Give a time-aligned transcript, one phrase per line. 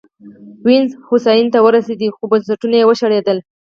[0.65, 3.37] وینز هوساینې ته ورسېد خو بنسټونه یې وشړېدل